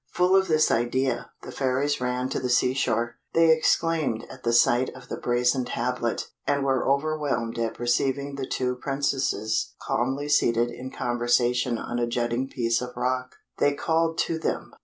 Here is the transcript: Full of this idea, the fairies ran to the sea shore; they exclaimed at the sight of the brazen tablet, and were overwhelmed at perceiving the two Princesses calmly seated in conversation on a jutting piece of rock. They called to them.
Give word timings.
Full 0.13 0.35
of 0.35 0.47
this 0.47 0.71
idea, 0.71 1.29
the 1.43 1.51
fairies 1.51 2.01
ran 2.01 2.27
to 2.29 2.39
the 2.39 2.49
sea 2.49 2.73
shore; 2.73 3.17
they 3.35 3.51
exclaimed 3.51 4.25
at 4.31 4.41
the 4.41 4.51
sight 4.51 4.89
of 4.95 5.09
the 5.09 5.15
brazen 5.15 5.63
tablet, 5.63 6.31
and 6.47 6.65
were 6.65 6.89
overwhelmed 6.89 7.59
at 7.59 7.75
perceiving 7.75 8.33
the 8.33 8.47
two 8.47 8.77
Princesses 8.77 9.75
calmly 9.79 10.27
seated 10.27 10.71
in 10.71 10.89
conversation 10.89 11.77
on 11.77 11.99
a 11.99 12.07
jutting 12.07 12.49
piece 12.49 12.81
of 12.81 12.97
rock. 12.97 13.35
They 13.59 13.75
called 13.75 14.17
to 14.25 14.39
them. 14.39 14.73